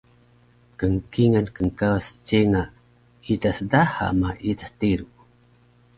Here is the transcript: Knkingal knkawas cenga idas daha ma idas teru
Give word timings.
Knkingal 0.93 1.47
knkawas 1.55 2.07
cenga 2.27 2.63
idas 3.33 3.57
daha 3.71 4.07
ma 4.19 4.29
idas 4.51 4.71
teru 4.79 5.07